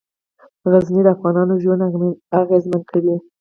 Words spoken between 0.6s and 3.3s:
غزني د افغانانو ژوند اغېزمن کوي.